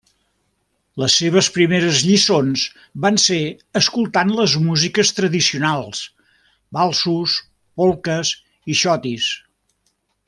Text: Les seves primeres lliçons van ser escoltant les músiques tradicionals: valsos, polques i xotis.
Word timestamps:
Les 1.01 1.17
seves 1.19 1.49
primeres 1.57 1.99
lliçons 2.07 2.63
van 3.05 3.19
ser 3.25 3.37
escoltant 3.81 4.33
les 4.39 4.55
músiques 4.63 5.13
tradicionals: 5.21 6.01
valsos, 6.79 7.37
polques 7.83 8.33
i 8.75 8.81
xotis. 8.83 9.31